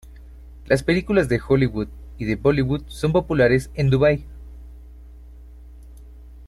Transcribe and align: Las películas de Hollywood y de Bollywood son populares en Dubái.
Las 0.65 0.81
películas 0.81 1.29
de 1.29 1.39
Hollywood 1.47 1.87
y 2.17 2.25
de 2.25 2.35
Bollywood 2.35 2.81
son 2.87 3.11
populares 3.11 3.69
en 3.75 3.91
Dubái. 3.91 4.25